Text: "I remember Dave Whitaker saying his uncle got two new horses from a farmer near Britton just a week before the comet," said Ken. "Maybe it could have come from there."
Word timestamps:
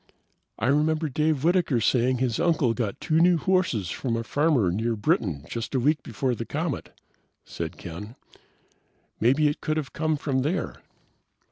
"I 0.57 0.65
remember 0.65 1.09
Dave 1.09 1.43
Whitaker 1.43 1.79
saying 1.79 2.17
his 2.17 2.39
uncle 2.39 2.73
got 2.73 2.99
two 2.99 3.19
new 3.19 3.37
horses 3.37 3.91
from 3.91 4.17
a 4.17 4.23
farmer 4.23 4.71
near 4.71 4.95
Britton 4.95 5.45
just 5.47 5.75
a 5.75 5.79
week 5.79 6.01
before 6.01 6.33
the 6.33 6.43
comet," 6.43 6.89
said 7.45 7.77
Ken. 7.77 8.15
"Maybe 9.19 9.47
it 9.47 9.61
could 9.61 9.77
have 9.77 9.93
come 9.93 10.17
from 10.17 10.41
there." 10.41 10.81